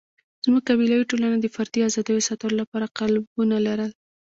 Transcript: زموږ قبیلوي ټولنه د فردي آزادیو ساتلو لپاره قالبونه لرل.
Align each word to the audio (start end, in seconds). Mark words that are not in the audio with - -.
زموږ 0.45 0.63
قبیلوي 0.69 1.05
ټولنه 1.09 1.35
د 1.39 1.45
فردي 1.55 1.79
آزادیو 1.89 2.25
ساتلو 2.27 2.59
لپاره 2.61 2.91
قالبونه 2.99 3.55
لرل. 3.67 3.91